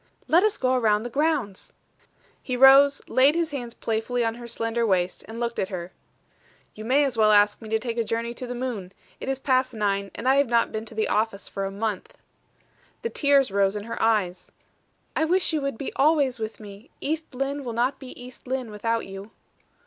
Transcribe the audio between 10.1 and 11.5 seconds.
and I have not been to the office